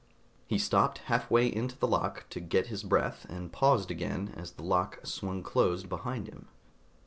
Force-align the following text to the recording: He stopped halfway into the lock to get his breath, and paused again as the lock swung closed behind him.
He 0.47 0.57
stopped 0.57 0.97
halfway 1.13 1.45
into 1.45 1.77
the 1.77 1.85
lock 1.87 2.25
to 2.31 2.39
get 2.39 2.65
his 2.73 2.81
breath, 2.81 3.27
and 3.29 3.51
paused 3.51 3.91
again 3.91 4.33
as 4.35 4.53
the 4.53 4.63
lock 4.63 4.97
swung 5.03 5.43
closed 5.43 5.89
behind 5.89 6.25
him. 6.27 6.47